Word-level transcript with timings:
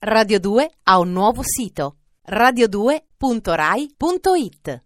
Radio 0.00 0.38
2 0.38 0.70
ha 0.84 1.00
un 1.00 1.10
nuovo 1.10 1.42
sito 1.42 1.96
radio2.rai.it 2.30 4.82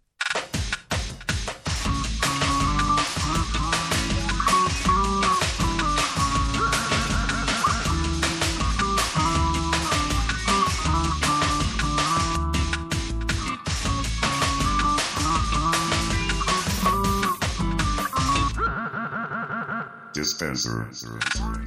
Dispenser. 20.10 20.88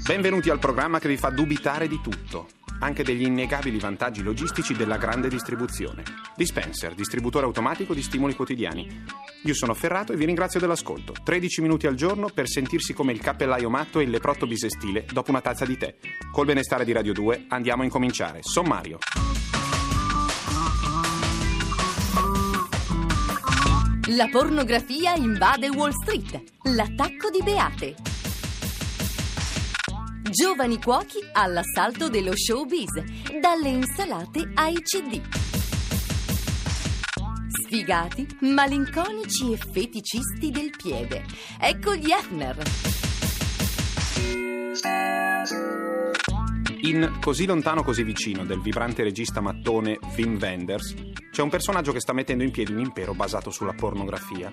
Benvenuti 0.03 0.49
al 0.49 0.57
programma 0.57 0.97
che 0.97 1.07
vi 1.07 1.17
fa 1.17 1.29
dubitare 1.29 1.87
di 1.87 2.01
tutto, 2.01 2.47
anche 2.79 3.03
degli 3.03 3.23
innegabili 3.23 3.79
vantaggi 3.79 4.23
logistici 4.23 4.73
della 4.73 4.97
grande 4.97 5.27
distribuzione. 5.27 6.03
Dispenser, 6.35 6.93
distributore 6.93 7.45
automatico 7.45 7.93
di 7.93 8.01
stimoli 8.01 8.35
quotidiani. 8.35 9.03
Io 9.43 9.53
sono 9.53 9.73
Ferrato 9.73 10.13
e 10.13 10.15
vi 10.15 10.25
ringrazio 10.25 10.59
dell'ascolto. 10.59 11.13
13 11.23 11.61
minuti 11.61 11.87
al 11.87 11.95
giorno 11.95 12.29
per 12.29 12.47
sentirsi 12.47 12.93
come 12.93 13.11
il 13.11 13.19
cappellaio 13.19 13.69
matto 13.69 13.99
e 13.99 14.03
il 14.03 14.09
leprotto 14.09 14.47
bisestile 14.47 15.05
dopo 15.11 15.31
una 15.31 15.41
tazza 15.41 15.65
di 15.65 15.77
tè. 15.77 15.95
Col 16.31 16.45
benestare 16.45 16.85
di 16.85 16.91
Radio 16.91 17.13
2 17.13 17.45
andiamo 17.49 17.81
a 17.81 17.85
incominciare. 17.85 18.39
Sommario. 18.41 18.97
La 24.09 24.27
pornografia 24.31 25.15
invade 25.15 25.67
Wall 25.69 25.91
Street. 25.91 26.43
L'attacco 26.63 27.29
di 27.31 27.41
Beate. 27.43 28.14
Giovani 30.35 30.81
cuochi 30.81 31.19
all'assalto 31.31 32.09
dello 32.09 32.35
showbiz, 32.35 32.91
dalle 33.39 33.69
insalate 33.69 34.51
ai 34.55 34.73
CD. 34.81 35.21
Sfigati, 37.47 38.27
malinconici 38.41 39.53
e 39.53 39.57
feticisti 39.57 40.51
del 40.51 40.71
piede. 40.75 41.23
Ecco 41.57 41.95
gli 41.95 42.11
Hefner. 42.11 42.57
In 46.81 47.17
Così 47.21 47.45
lontano 47.45 47.83
così 47.83 48.03
vicino 48.03 48.45
del 48.45 48.61
vibrante 48.61 49.03
regista 49.03 49.41
mattone 49.41 49.97
Wim 50.15 50.37
Wenders 50.39 50.93
c'è 51.31 51.41
un 51.41 51.49
personaggio 51.49 51.91
che 51.91 51.99
sta 51.99 52.13
mettendo 52.13 52.43
in 52.43 52.51
piedi 52.51 52.71
un 52.71 52.79
impero 52.79 53.13
basato 53.13 53.49
sulla 53.49 53.73
pornografia. 53.73 54.49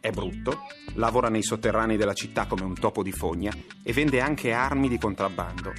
È 0.00 0.10
brutto, 0.10 0.60
lavora 0.94 1.28
nei 1.28 1.42
sotterranei 1.42 1.96
della 1.96 2.14
città 2.14 2.46
come 2.46 2.64
un 2.64 2.74
topo 2.74 3.02
di 3.02 3.12
fogna 3.12 3.54
e 3.82 3.92
vende 3.92 4.20
anche 4.20 4.52
armi 4.52 4.88
di 4.88 4.98
contrabbando. 4.98 5.72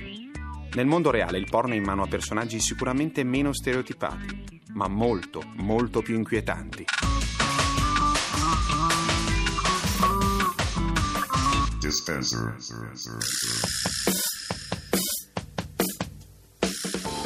Nel 0.74 0.86
mondo 0.86 1.12
reale 1.12 1.38
il 1.38 1.50
porno 1.50 1.74
è 1.74 1.78
in 1.78 1.84
mano 1.84 2.04
a 2.04 2.08
personaggi 2.08 2.60
sicuramente 2.60 3.24
meno 3.24 3.54
stereotipati, 3.54 4.62
ma 4.74 4.88
molto, 4.88 5.44
molto 5.58 6.02
più 6.02 6.16
inquietanti. 6.16 6.86
Dispenser. 11.80 12.56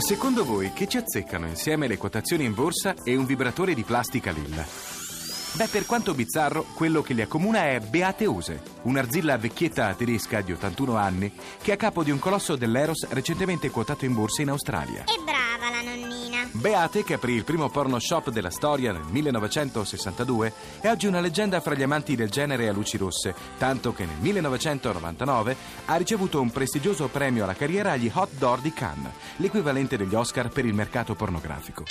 Secondo 0.06 0.45
voi 0.45 0.72
che 0.72 0.88
ci 0.88 0.98
azzeccano 0.98 1.48
insieme 1.48 1.88
le 1.88 1.98
quotazioni 1.98 2.45
in 2.45 2.53
borsa 2.53 2.94
e 3.03 3.16
un 3.16 3.25
vibratore 3.25 3.73
di 3.73 3.81
plastica 3.81 4.30
lilla? 4.30 4.64
Beh, 5.53 5.67
per 5.67 5.88
quanto 5.88 6.14
bizzarro, 6.14 6.64
quello 6.75 7.02
che 7.02 7.14
li 7.14 7.23
accomuna 7.23 7.72
è 7.72 7.80
Beate 7.80 8.28
Use, 8.28 8.62
un'arzilla 8.84 9.36
vecchietta 9.39 9.95
tedesca 9.95 10.42
di 10.42 10.52
81 10.52 10.95
anni 10.95 11.34
che 11.59 11.72
è 11.72 11.73
a 11.73 11.78
capo 11.78 12.03
di 12.03 12.12
un 12.12 12.20
colosso 12.20 12.56
dell'Eros 12.56 13.08
recentemente 13.09 13.72
quotato 13.72 14.06
in 14.06 14.14
borsa 14.14 14.44
in 14.44 14.50
Australia. 14.50 15.06
La 15.08 15.16
nonnina. 15.16 15.45
Beate, 16.56 17.03
che 17.03 17.16
aprì 17.16 17.34
il 17.34 17.44
primo 17.44 17.70
porno 17.70 18.00
shop 18.00 18.30
della 18.30 18.50
storia 18.50 18.94
nel 18.94 19.03
1962, 19.09 20.53
è 20.80 20.89
oggi 20.89 21.06
una 21.06 21.20
leggenda 21.20 21.59
fra 21.59 21.75
gli 21.75 21.84
amanti 21.84 22.16
del 22.16 22.30
genere 22.30 22.70
a 22.70 22.72
luci 22.72 22.97
rosse, 22.97 23.35
tanto 23.57 23.94
che 23.94 24.06
nel 24.06 24.16
1999 24.19 25.56
ha 25.85 25.96
ricevuto 25.97 26.40
un 26.40 26.52
prestigioso 26.52 27.07
premio 27.09 27.44
alla 27.44 27.56
carriera 27.56 27.91
agli 27.91 28.09
Hot 28.13 28.31
Door 28.38 28.62
di 28.62 28.74
Cannes, 28.74 29.12
l'equivalente 29.38 29.97
degli 29.97 30.16
Oscar 30.16 30.47
per 30.47 30.66
il 30.66 30.74
mercato 30.74 31.13
pornografico. 31.13 31.84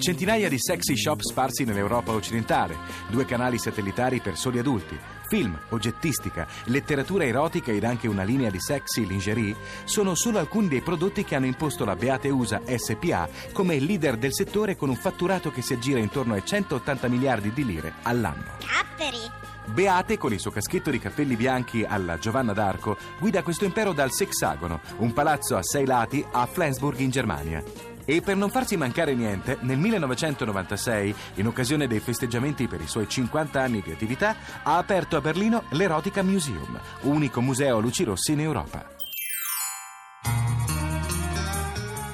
Centinaia 0.00 0.48
di 0.48 0.58
sexy 0.58 0.96
shop 0.96 1.20
sparsi 1.20 1.64
nell'Europa 1.64 2.12
occidentale, 2.12 2.74
due 3.08 3.26
canali 3.26 3.58
satellitari 3.58 4.20
per 4.20 4.34
soli 4.34 4.58
adulti, 4.58 4.98
film, 5.28 5.58
oggettistica, 5.68 6.46
letteratura 6.64 7.26
erotica 7.26 7.70
ed 7.70 7.84
anche 7.84 8.08
una 8.08 8.22
linea 8.22 8.48
di 8.48 8.58
sexy 8.58 9.06
lingerie 9.06 9.54
sono 9.84 10.14
solo 10.14 10.38
alcuni 10.38 10.68
dei 10.68 10.80
prodotti 10.80 11.22
che 11.22 11.34
hanno 11.34 11.44
imposto 11.44 11.84
la 11.84 11.96
Beate 11.96 12.30
USA 12.30 12.62
SPA 12.64 13.28
come 13.52 13.78
leader 13.78 14.16
del 14.16 14.32
settore 14.32 14.74
con 14.74 14.88
un 14.88 14.96
fatturato 14.96 15.50
che 15.50 15.60
si 15.60 15.74
aggira 15.74 15.98
intorno 15.98 16.32
ai 16.32 16.46
180 16.46 17.08
miliardi 17.08 17.52
di 17.52 17.64
lire 17.66 17.92
all'anno. 18.02 18.56
Capperi. 18.58 19.30
Beate, 19.66 20.16
con 20.16 20.32
il 20.32 20.40
suo 20.40 20.50
caschetto 20.50 20.90
di 20.90 20.98
capelli 20.98 21.36
bianchi 21.36 21.84
alla 21.84 22.18
Giovanna 22.18 22.54
d'Arco, 22.54 22.96
guida 23.18 23.42
questo 23.42 23.66
impero 23.66 23.92
dal 23.92 24.10
Sexagono, 24.10 24.80
un 24.96 25.12
palazzo 25.12 25.56
a 25.56 25.62
sei 25.62 25.84
lati 25.84 26.24
a 26.32 26.46
Flensburg 26.46 26.98
in 27.00 27.10
Germania. 27.10 27.89
E 28.10 28.22
per 28.22 28.34
non 28.34 28.50
farsi 28.50 28.76
mancare 28.76 29.14
niente, 29.14 29.58
nel 29.60 29.78
1996, 29.78 31.14
in 31.34 31.46
occasione 31.46 31.86
dei 31.86 32.00
festeggiamenti 32.00 32.66
per 32.66 32.80
i 32.80 32.88
suoi 32.88 33.08
50 33.08 33.60
anni 33.60 33.82
di 33.82 33.92
attività, 33.92 34.34
ha 34.64 34.78
aperto 34.78 35.16
a 35.16 35.20
Berlino 35.20 35.62
l'Erotica 35.70 36.20
Museum, 36.24 36.76
unico 37.02 37.40
museo 37.40 37.76
a 37.76 37.80
luci 37.80 38.02
rossi 38.02 38.32
in 38.32 38.40
Europa. 38.40 38.84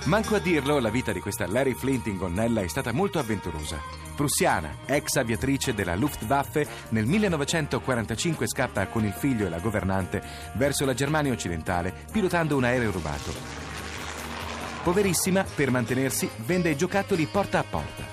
Manco 0.05 0.35
a 0.35 0.39
dirlo, 0.39 0.81
la 0.81 0.91
vita 0.91 1.13
di 1.13 1.21
questa 1.21 1.47
Larry 1.47 1.73
Flint 1.73 2.09
in 2.09 2.19
gonnella 2.19 2.61
è 2.61 2.69
stata 2.69 2.93
molto 2.93 3.19
avventurosa. 3.19 3.81
Prussiana, 4.15 4.77
ex 4.85 5.17
aviatrice 5.17 5.73
della 5.73 5.97
Luftwaffe, 5.97 6.69
nel 6.91 7.07
1945 7.07 8.47
scappa 8.47 8.87
con 8.89 9.07
il 9.07 9.15
figlio 9.15 9.47
e 9.47 9.49
la 9.49 9.61
governante 9.61 10.23
verso 10.57 10.85
la 10.85 10.93
Germania 10.93 11.33
occidentale, 11.33 12.05
pilotando 12.13 12.55
un 12.55 12.65
aereo 12.65 12.91
rubato. 12.91 13.66
Poverissima, 14.87 15.43
per 15.43 15.73
mantenersi, 15.73 16.31
vende 16.45 16.71
i 16.71 16.77
giocattoli 16.77 17.27
porta 17.27 17.59
a 17.59 17.65
porta. 17.65 18.05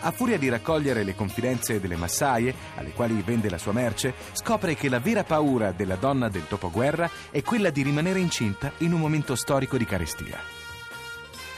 A 0.00 0.10
furia 0.10 0.36
di 0.36 0.50
raccogliere 0.50 1.04
le 1.04 1.14
confidenze 1.14 1.80
delle 1.80 1.96
massaie, 1.96 2.54
alle 2.74 2.90
quali 2.90 3.22
vende 3.22 3.48
la 3.48 3.56
sua 3.56 3.72
merce, 3.72 4.12
scopre 4.32 4.74
che 4.74 4.90
la 4.90 4.98
vera 4.98 5.24
paura 5.24 5.72
della 5.72 5.96
donna 5.96 6.28
del 6.28 6.44
dopoguerra 6.46 7.10
è 7.30 7.40
quella 7.40 7.70
di 7.70 7.80
rimanere 7.80 8.18
incinta 8.18 8.72
in 8.80 8.92
un 8.92 9.00
momento 9.00 9.34
storico 9.34 9.78
di 9.78 9.86
carestia. 9.86 10.38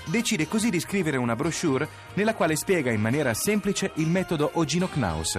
Decide 0.05 0.47
così 0.47 0.71
di 0.71 0.79
scrivere 0.79 1.17
una 1.17 1.35
brochure 1.35 1.89
nella 2.15 2.35
quale 2.35 2.55
spiega 2.55 2.93
in 2.93 3.01
maniera 3.01 3.35
semplice 3.35 3.91
il 3.95 4.07
metodo 4.07 4.51
Ogino 4.53 4.87
Knaus. 4.87 5.37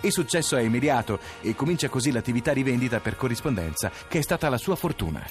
Il 0.00 0.10
successo 0.10 0.56
è 0.56 0.62
immediato 0.62 1.18
e 1.42 1.54
comincia 1.54 1.90
così 1.90 2.10
l'attività 2.10 2.54
di 2.54 2.62
vendita 2.62 2.98
per 2.98 3.14
corrispondenza, 3.14 3.90
che 4.08 4.20
è 4.20 4.22
stata 4.22 4.48
la 4.48 4.56
sua 4.56 4.74
fortuna. 4.74 5.22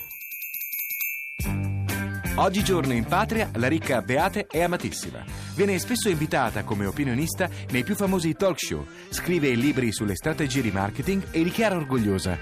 Oggigiorno 2.37 2.91
in 2.91 3.05
patria 3.05 3.49
la 3.55 3.69
ricca 3.69 4.01
Beate 4.01 4.47
è 4.47 4.61
amatissima. 4.61 5.23
Viene 5.55 5.79
spesso 5.79 6.09
invitata 6.09 6.65
come 6.65 6.85
opinionista 6.85 7.49
nei 7.69 7.85
più 7.85 7.95
famosi 7.95 8.33
talk 8.33 8.59
show, 8.59 8.85
scrive 9.07 9.55
libri 9.55 9.93
sulle 9.93 10.15
strategie 10.15 10.61
di 10.61 10.69
marketing 10.69 11.27
e 11.31 11.41
dichiara 11.43 11.77
orgogliosa. 11.77 12.37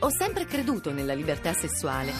Ho 0.00 0.10
sempre 0.10 0.46
creduto 0.46 0.92
nella 0.92 1.14
libertà 1.14 1.52
sessuale. 1.52 2.10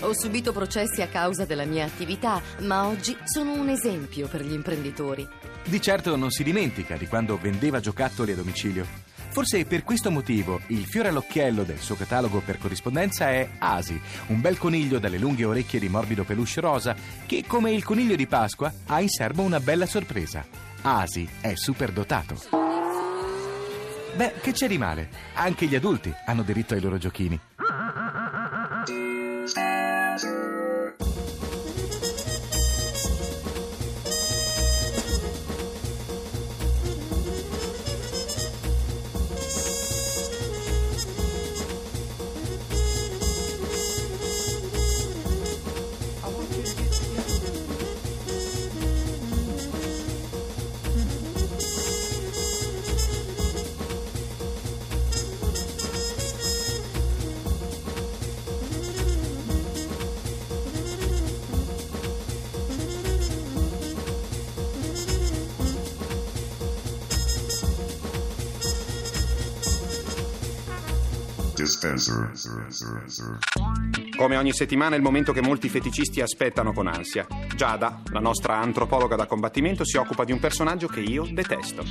Ho 0.00 0.14
subito 0.14 0.52
processi 0.52 1.02
a 1.02 1.08
causa 1.08 1.44
della 1.44 1.66
mia 1.66 1.84
attività, 1.84 2.40
ma 2.60 2.86
oggi 2.86 3.14
sono 3.24 3.52
un 3.52 3.68
esempio 3.68 4.28
per 4.28 4.42
gli 4.42 4.54
imprenditori. 4.54 5.28
Di 5.62 5.80
certo 5.80 6.16
non 6.16 6.30
si 6.30 6.42
dimentica 6.42 6.96
di 6.96 7.06
quando 7.06 7.36
vendeva 7.36 7.80
giocattoli 7.80 8.32
a 8.32 8.36
domicilio. 8.36 9.07
Forse 9.38 9.64
per 9.66 9.84
questo 9.84 10.10
motivo 10.10 10.62
il 10.66 10.84
fiore 10.84 11.10
all'occhiello 11.10 11.62
del 11.62 11.78
suo 11.78 11.94
catalogo 11.94 12.40
per 12.40 12.58
corrispondenza 12.58 13.30
è 13.30 13.48
Asi, 13.58 13.96
un 14.26 14.40
bel 14.40 14.58
coniglio 14.58 14.98
dalle 14.98 15.16
lunghe 15.16 15.44
orecchie 15.44 15.78
di 15.78 15.88
morbido 15.88 16.24
peluche 16.24 16.60
rosa 16.60 16.96
che, 17.24 17.44
come 17.46 17.70
il 17.70 17.84
coniglio 17.84 18.16
di 18.16 18.26
Pasqua, 18.26 18.72
ha 18.86 19.00
in 19.00 19.08
serbo 19.08 19.42
una 19.42 19.60
bella 19.60 19.86
sorpresa. 19.86 20.44
Asi 20.82 21.28
è 21.40 21.54
superdotato. 21.54 22.34
Beh, 24.16 24.40
che 24.40 24.50
c'è 24.50 24.66
di 24.66 24.76
male? 24.76 25.08
Anche 25.34 25.66
gli 25.66 25.76
adulti 25.76 26.12
hanno 26.26 26.42
diritto 26.42 26.74
ai 26.74 26.80
loro 26.80 26.98
giochini. 26.98 27.38
Dispenser. 71.68 72.32
Come 74.16 74.36
ogni 74.36 74.52
settimana 74.52 74.94
è 74.94 74.96
il 74.96 75.04
momento 75.04 75.32
che 75.32 75.42
molti 75.42 75.68
feticisti 75.68 76.20
aspettano 76.20 76.72
con 76.72 76.86
ansia. 76.86 77.26
Giada, 77.54 78.02
la 78.10 78.20
nostra 78.20 78.56
antropologa 78.58 79.16
da 79.16 79.26
combattimento, 79.26 79.84
si 79.84 79.96
occupa 79.96 80.24
di 80.24 80.32
un 80.32 80.40
personaggio 80.40 80.88
che 80.88 81.00
io 81.00 81.26
detesto. 81.30 81.84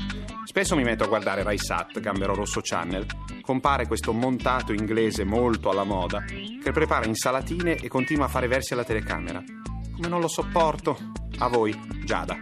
Spesso 0.46 0.76
mi 0.76 0.84
metto 0.84 1.04
a 1.04 1.08
guardare 1.08 1.44
Rai 1.44 1.58
Sat, 1.58 2.00
Gambero 2.00 2.34
Rosso 2.34 2.62
Channel. 2.64 3.06
Compare 3.42 3.88
questo 3.88 4.12
montato 4.12 4.74
inglese 4.74 5.24
molto 5.24 5.70
alla 5.70 5.84
moda 5.84 6.24
che 6.26 6.72
prepara 6.72 7.06
insalatine 7.06 7.76
e 7.76 7.88
continua 7.88 8.26
a 8.26 8.30
fare 8.30 8.48
versi 8.48 8.74
alla 8.74 8.84
telecamera. 8.84 9.44
Come 9.94 10.08
non 10.08 10.20
lo 10.20 10.28
sopporto. 10.28 10.98
A 11.40 11.48
voi, 11.48 11.80
Giada. 12.04 12.38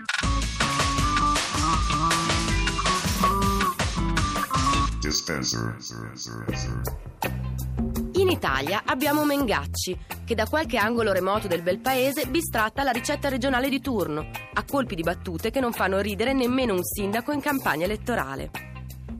Dispenser. 5.15 5.77
In 8.15 8.27
Italia 8.27 8.81
abbiamo 8.85 9.23
Mengacci, 9.23 9.97
che 10.25 10.35
da 10.35 10.45
qualche 10.45 10.75
angolo 10.75 11.13
remoto 11.13 11.47
del 11.47 11.61
bel 11.61 11.79
paese 11.79 12.25
bistratta 12.25 12.83
la 12.83 12.91
ricetta 12.91 13.29
regionale 13.29 13.69
di 13.69 13.79
turno, 13.79 14.29
a 14.53 14.65
colpi 14.69 14.93
di 14.93 15.03
battute 15.03 15.51
che 15.51 15.61
non 15.61 15.71
fanno 15.71 15.99
ridere 15.99 16.33
nemmeno 16.33 16.73
un 16.73 16.83
sindaco 16.83 17.31
in 17.31 17.39
campagna 17.39 17.85
elettorale. 17.85 18.51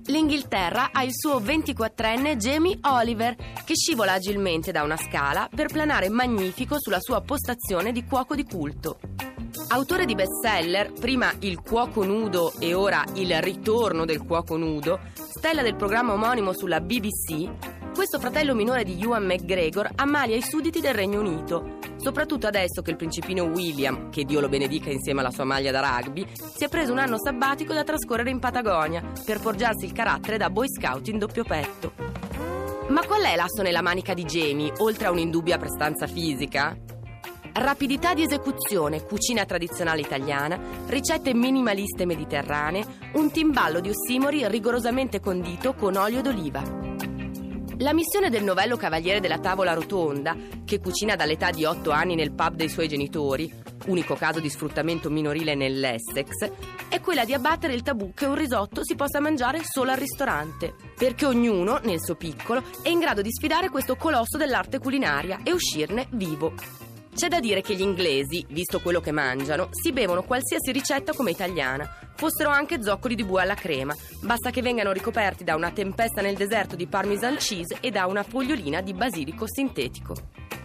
L'Inghilterra 0.08 0.90
ha 0.92 1.02
il 1.04 1.14
suo 1.14 1.40
24enne 1.40 2.36
Jamie 2.36 2.78
Oliver, 2.82 3.34
che 3.64 3.76
scivola 3.76 4.14
agilmente 4.14 4.74
da 4.74 4.84
una 4.84 4.98
scala 4.98 5.48
per 5.54 5.68
planare 5.68 6.10
magnifico 6.10 6.76
sulla 6.78 7.00
sua 7.00 7.22
postazione 7.22 7.94
di 7.94 8.04
cuoco 8.04 8.36
di 8.36 8.44
culto. 8.44 9.00
Autore 9.70 10.06
di 10.06 10.14
bestseller, 10.14 10.92
prima 10.92 11.34
Il 11.40 11.62
cuoco 11.62 12.04
nudo 12.04 12.54
e 12.60 12.74
ora 12.74 13.04
Il 13.14 13.42
ritorno 13.42 14.06
del 14.06 14.24
cuoco 14.24 14.58
nudo, 14.58 15.00
stella 15.46 15.62
del 15.62 15.76
programma 15.76 16.12
omonimo 16.14 16.54
sulla 16.54 16.82
BBC, 16.82 17.94
questo 17.94 18.20
fratello 18.20 18.56
minore 18.56 18.84
di 18.84 19.00
Ewan 19.00 19.26
McGregor 19.26 19.92
ammalia 19.94 20.36
i 20.36 20.42
sudditi 20.42 20.82
del 20.82 20.96
Regno 20.96 21.20
Unito, 21.20 21.78
soprattutto 21.98 22.48
adesso 22.48 22.82
che 22.82 22.90
il 22.90 22.98
principino 22.98 23.44
William, 23.44 24.10
che 24.10 24.24
Dio 24.24 24.40
lo 24.40 24.50
benedica 24.50 24.90
insieme 24.90 25.20
alla 25.20 25.30
sua 25.30 25.44
maglia 25.44 25.70
da 25.70 25.82
rugby, 25.82 26.26
si 26.34 26.64
è 26.64 26.68
preso 26.68 26.94
un 26.94 26.98
anno 26.98 27.20
sabbatico 27.20 27.74
da 27.76 27.84
trascorrere 27.84 28.32
in 28.32 28.40
Patagonia 28.40 29.04
per 29.24 29.40
forgiarsi 29.40 29.86
il 29.86 29.92
carattere 29.92 30.38
da 30.38 30.50
boy 30.50 30.66
scout 30.68 31.10
in 31.10 31.20
doppio 31.20 31.44
petto. 31.44 31.94
Ma 32.88 33.06
qual 33.06 33.22
è 33.22 33.36
l'asso 33.36 33.62
nella 33.62 33.84
manica 33.84 34.16
di 34.16 34.24
Jamie, 34.24 34.74
oltre 34.80 35.06
a 35.06 35.12
un'indubbia 35.12 35.60
prestanza 35.60 36.08
fisica? 36.08 36.76
Rapidità 37.58 38.14
di 38.14 38.22
esecuzione, 38.22 39.06
cucina 39.06 39.46
tradizionale 39.46 40.02
italiana, 40.02 40.60
ricette 40.88 41.34
minimaliste 41.34 42.06
mediterranee, 42.06 42.86
un 43.14 43.32
timballo 43.32 43.80
di 43.80 43.90
ossimori 43.90 44.46
rigorosamente 44.46 45.22
condito 45.22 45.74
con 45.74 45.96
olio 45.96 46.22
d'oliva. 46.22 46.62
La 47.78 47.94
missione 47.94 48.30
del 48.30 48.44
novello 48.44 48.76
cavaliere 48.76 49.22
della 49.22 49.40
tavola 49.40 49.72
rotonda, 49.72 50.36
che 50.66 50.82
cucina 50.82 51.16
dall'età 51.16 51.52
di 51.52 51.64
8 51.64 51.92
anni 51.92 52.16
nel 52.16 52.34
pub 52.34 52.56
dei 52.56 52.68
suoi 52.68 52.90
genitori, 52.90 53.50
unico 53.86 54.16
caso 54.16 54.42
di 54.42 54.50
sfruttamento 54.50 55.10
minorile 55.10 55.56
nell'Essex, 55.56 56.52
è 56.90 57.00
quella 57.00 57.24
di 57.24 57.34
abbattere 57.34 57.74
il 57.74 57.84
tabù 57.84 58.12
che 58.14 58.26
un 58.26 58.36
risotto 58.36 58.84
si 58.84 58.96
possa 58.96 59.22
mangiare 59.22 59.62
solo 59.64 59.92
al 59.92 59.98
ristorante, 59.98 60.76
perché 60.98 61.26
ognuno, 61.26 61.80
nel 61.84 62.04
suo 62.04 62.16
piccolo, 62.16 62.62
è 62.82 62.90
in 62.90 63.00
grado 63.00 63.22
di 63.22 63.32
sfidare 63.32 63.70
questo 63.70 63.96
colosso 63.96 64.36
dell'arte 64.38 64.78
culinaria 64.78 65.40
e 65.42 65.54
uscirne 65.54 66.10
vivo. 66.12 66.84
C'è 67.16 67.30
da 67.30 67.40
dire 67.40 67.62
che 67.62 67.76
gli 67.76 67.82
inglesi, 67.82 68.46
visto 68.50 68.82
quello 68.82 69.00
che 69.00 69.14
mangiano, 69.14 69.70
si 69.72 69.94
bevono 69.94 70.24
qualsiasi 70.24 70.74
ricetta 70.74 71.14
come 71.14 71.32
italiana, 71.32 71.90
fossero 72.14 72.50
anche 72.50 72.84
zoccoli 72.84 73.16
di 73.16 73.24
bue 73.24 73.42
alla 73.42 73.56
crema, 73.56 73.96
basta 74.22 74.50
che 74.50 74.62
vengano 74.62 74.92
ricoperti 74.92 75.46
da 75.46 75.56
una 75.56 75.72
tempesta 75.72 76.22
nel 76.22 76.36
deserto 76.36 76.76
di 76.76 76.88
parmesan 76.88 77.38
cheese 77.38 77.78
e 77.80 77.90
da 77.90 78.06
una 78.08 78.22
fogliolina 78.22 78.82
di 78.82 78.94
basilico 78.94 79.48
sintetico. 79.48 80.14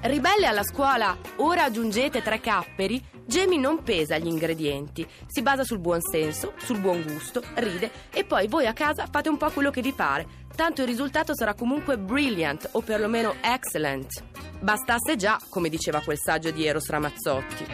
Ribelle 0.01 0.47
alla 0.47 0.65
scuola, 0.65 1.17
ora 1.37 1.63
aggiungete 1.63 2.21
tre 2.21 2.41
capperi, 2.41 3.01
Jamie 3.25 3.61
non 3.61 3.85
pesa 3.85 4.19
gli 4.19 4.27
ingredienti, 4.27 5.07
si 5.29 5.43
basa 5.43 5.63
sul 5.63 5.79
buon 5.79 6.01
senso, 6.01 6.55
sul 6.57 6.81
buon 6.81 7.05
gusto, 7.05 7.45
ride 7.55 7.93
e 8.13 8.25
poi 8.25 8.49
voi 8.49 8.67
a 8.67 8.73
casa 8.73 9.07
fate 9.09 9.29
un 9.29 9.37
po' 9.37 9.51
quello 9.51 9.71
che 9.71 9.83
vi 9.83 9.93
pare, 9.93 10.27
tanto 10.57 10.81
il 10.81 10.89
risultato 10.89 11.33
sarà 11.33 11.55
comunque 11.55 11.97
brilliant 11.97 12.71
o 12.73 12.81
perlomeno 12.81 13.37
excellent. 13.41 14.40
Bastasse 14.61 15.17
già, 15.17 15.41
come 15.49 15.71
diceva 15.71 16.01
quel 16.01 16.19
saggio 16.19 16.51
di 16.51 16.67
Eros 16.67 16.91
Ramazzotti. 16.91 17.67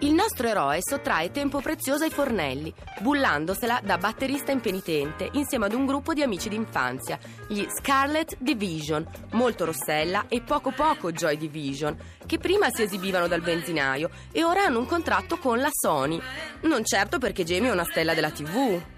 Il 0.00 0.12
nostro 0.12 0.46
eroe 0.46 0.80
sottrae 0.82 1.30
tempo 1.30 1.62
prezioso 1.62 2.04
ai 2.04 2.10
fornelli, 2.10 2.72
bullandosela 3.00 3.80
da 3.82 3.96
batterista 3.96 4.52
impenitente 4.52 5.30
insieme 5.32 5.64
ad 5.64 5.72
un 5.72 5.86
gruppo 5.86 6.12
di 6.12 6.20
amici 6.20 6.50
d'infanzia, 6.50 7.18
gli 7.48 7.66
Scarlet 7.68 8.36
Division, 8.38 9.08
molto 9.32 9.64
Rossella 9.64 10.26
e 10.28 10.42
poco 10.42 10.72
poco 10.72 11.10
Joy 11.10 11.38
Division, 11.38 11.96
che 12.26 12.36
prima 12.36 12.68
si 12.68 12.82
esibivano 12.82 13.26
dal 13.26 13.40
benzinaio 13.40 14.10
e 14.32 14.44
ora 14.44 14.64
hanno 14.64 14.80
un 14.80 14.86
contratto 14.86 15.38
con 15.38 15.58
la 15.58 15.70
Sony. 15.72 16.20
Non 16.62 16.84
certo 16.84 17.18
perché 17.18 17.44
Jamie 17.44 17.70
è 17.70 17.72
una 17.72 17.84
stella 17.84 18.12
della 18.12 18.30
TV. 18.30 18.94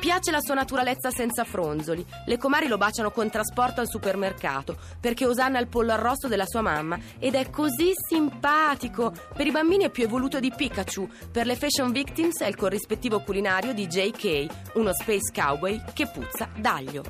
Piace 0.00 0.30
la 0.30 0.40
sua 0.40 0.54
naturalezza 0.54 1.10
senza 1.10 1.44
fronzoli. 1.44 2.04
Le 2.26 2.38
comari 2.38 2.66
lo 2.66 2.76
baciano 2.76 3.10
con 3.10 3.30
trasporto 3.30 3.80
al 3.80 3.88
supermercato 3.88 4.76
perché 5.00 5.26
osanna 5.26 5.58
il 5.58 5.68
pollo 5.68 5.92
arrosto 5.92 6.28
della 6.28 6.46
sua 6.46 6.60
mamma 6.60 6.98
ed 7.18 7.34
è 7.34 7.50
così 7.50 7.92
simpatico. 8.08 9.12
Per 9.34 9.46
i 9.46 9.50
bambini 9.50 9.84
è 9.84 9.90
più 9.90 10.04
evoluto 10.04 10.40
di 10.40 10.52
Pikachu, 10.54 11.08
per 11.30 11.46
le 11.46 11.56
fashion 11.56 11.92
victims 11.92 12.40
è 12.40 12.46
il 12.46 12.56
corrispettivo 12.56 13.20
culinario 13.20 13.72
di 13.72 13.86
JK, 13.86 14.74
uno 14.74 14.92
space 14.92 15.32
cowboy 15.34 15.82
che 15.92 16.06
puzza 16.06 16.48
d'aglio. 16.56 17.02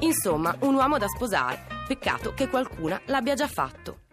Insomma, 0.00 0.54
un 0.60 0.74
uomo 0.74 0.98
da 0.98 1.08
sposare. 1.08 1.74
Peccato 1.86 2.34
che 2.34 2.48
qualcuna 2.48 3.00
l'abbia 3.06 3.34
già 3.34 3.46
fatto. 3.46 4.05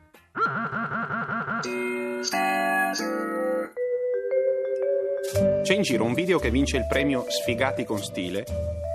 C'è 5.63 5.75
in 5.75 5.81
giro 5.81 6.03
un 6.03 6.13
video 6.13 6.39
che 6.39 6.51
vince 6.51 6.75
il 6.75 6.85
premio 6.89 7.25
Sfigati 7.29 7.85
con 7.85 8.03
stile 8.03 8.43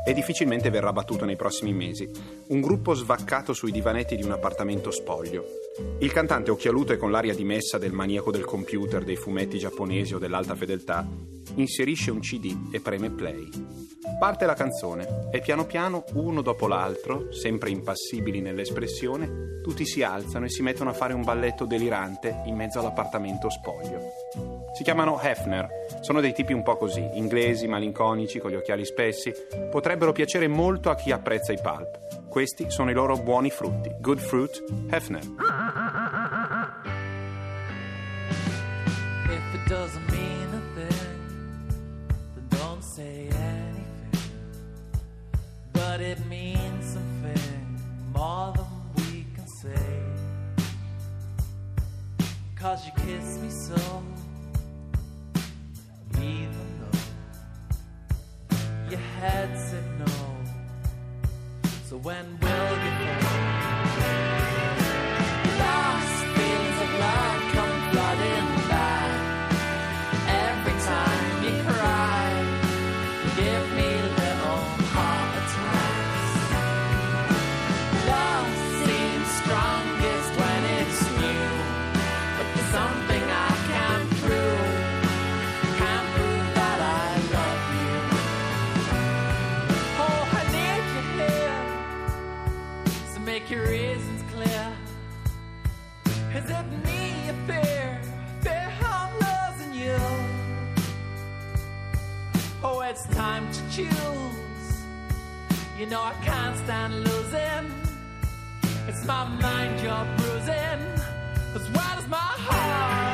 e 0.05 0.13
difficilmente 0.13 0.69
verrà 0.69 0.93
battuto 0.93 1.25
nei 1.25 1.35
prossimi 1.35 1.73
mesi. 1.73 2.07
Un 2.49 2.61
gruppo 2.61 2.93
svaccato 2.93 3.55
sui 3.55 3.73
divanetti 3.73 4.17
di 4.17 4.23
un 4.23 4.33
appartamento 4.33 4.91
spoglio. 4.91 5.47
Il 6.01 6.13
cantante 6.13 6.51
occhialuto 6.51 6.93
e 6.93 6.99
con 6.99 7.11
l'aria 7.11 7.35
dimessa 7.35 7.79
del 7.79 7.93
maniaco 7.93 8.31
del 8.31 8.45
computer, 8.45 9.03
dei 9.03 9.17
fumetti 9.17 9.57
giapponesi 9.57 10.15
o 10.15 10.19
dell'alta 10.19 10.55
fedeltà, 10.55 11.09
inserisce 11.55 12.11
un 12.11 12.21
CD 12.21 12.55
e 12.71 12.81
preme 12.81 13.09
play. 13.09 13.49
Parte 14.19 14.47
la 14.47 14.55
canzone 14.55 15.29
e 15.31 15.39
piano 15.39 15.65
piano, 15.65 16.03
uno 16.15 16.43
dopo 16.43 16.67
l'altro, 16.67 17.33
sempre 17.33 17.71
impassibili 17.71 18.41
nell'espressione, 18.41 19.61
tutti 19.63 19.87
si 19.87 20.03
alzano 20.03 20.47
e 20.47 20.49
si 20.49 20.61
mettono 20.61 20.91
a 20.91 20.93
fare 20.93 21.15
un 21.15 21.23
balletto 21.23 21.65
delirante 21.67 22.43
in 22.47 22.57
mezzo 22.57 22.81
all'appartamento 22.81 23.49
spoglio. 23.49 24.01
Si 24.75 24.83
chiamano 24.83 25.21
Hefner, 25.21 25.69
sono 26.01 26.21
dei 26.21 26.33
tipi 26.33 26.53
un 26.53 26.65
po' 26.65 26.77
così, 26.77 27.09
inglesi, 27.13 27.69
malinconici, 27.69 28.41
con 28.41 28.51
gli 28.51 28.57
occhiali 28.57 28.85
spessi, 28.85 29.33
potrebbero 29.71 30.11
piacere 30.11 30.49
molto 30.49 30.91
a 30.91 30.97
chi 30.97 31.13
apprezza 31.13 31.53
i 31.53 31.61
pulp. 31.61 32.27
Questi 32.29 32.73
sono 32.73 32.91
i 32.91 32.95
loro 32.95 33.17
buoni 33.19 33.51
frutti. 33.51 33.95
Good 34.01 34.19
fruit, 34.19 34.65
Hefner. 34.91 35.23
If 39.31 39.55
it 39.55 39.69
doesn't 39.69 40.11
mean 40.11 40.49
a 40.53 40.61
thing, 40.75 40.89
then 42.35 42.49
don't 42.49 42.83
say 42.83 43.29
anything. 43.31 43.68
But 45.91 46.03
it 46.03 46.21
means 46.27 46.85
something 46.85 47.81
more 48.13 48.53
than 48.55 48.67
we 48.97 49.25
can 49.35 49.47
say. 49.47 49.89
Cause 52.55 52.85
you 52.85 52.93
kiss 53.05 53.39
me 53.39 53.49
so, 53.49 54.03
even 56.17 56.67
though 56.79 57.01
your 58.91 59.01
head 59.19 59.49
said 59.59 59.85
no. 59.99 60.13
So 61.89 61.97
when 61.97 62.39
will 62.39 62.49
you 62.85 62.91
home? 63.01 63.28
can't 106.39 106.57
stand 106.65 106.95
losing. 107.09 107.65
It's 108.89 109.05
my 109.07 109.25
mind 109.43 109.75
you're 109.85 110.07
bruising, 110.19 110.83
as 111.59 111.65
well 111.75 111.95
as 112.01 112.07
my 112.09 112.31
heart. 112.47 113.08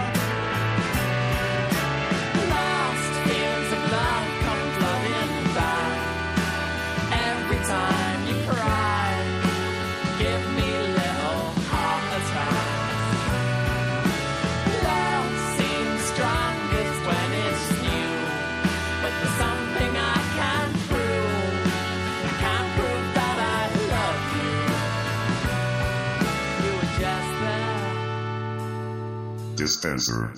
Dispenser. 29.64 30.30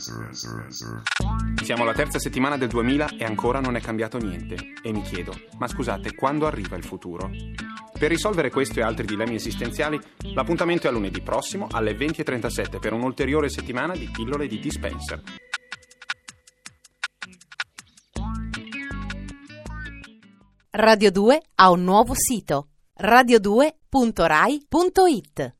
Siamo 1.64 1.82
alla 1.82 1.94
terza 1.94 2.20
settimana 2.20 2.56
del 2.56 2.68
2000 2.68 3.16
e 3.18 3.24
ancora 3.24 3.58
non 3.58 3.74
è 3.74 3.80
cambiato 3.80 4.18
niente. 4.18 4.74
E 4.82 4.92
mi 4.92 5.02
chiedo, 5.02 5.32
ma 5.58 5.66
scusate, 5.66 6.14
quando 6.14 6.46
arriva 6.46 6.76
il 6.76 6.84
futuro? 6.84 7.28
Per 7.98 8.08
risolvere 8.08 8.50
questo 8.50 8.78
e 8.78 8.82
altri 8.82 9.04
dilemmi 9.04 9.34
esistenziali, 9.34 10.00
l'appuntamento 10.32 10.86
è 10.86 10.90
a 10.90 10.92
lunedì 10.92 11.20
prossimo 11.22 11.66
alle 11.68 11.96
20.37 11.96 12.78
per 12.78 12.92
un'ulteriore 12.92 13.48
settimana 13.48 13.96
di 13.96 14.08
pillole 14.12 14.46
di 14.46 14.60
Dispenser. 14.60 15.20
Radio 20.70 21.10
2 21.10 21.42
ha 21.56 21.70
un 21.70 21.82
nuovo 21.82 22.14
sito 22.14 22.68
radio2.rai.it 23.00 25.55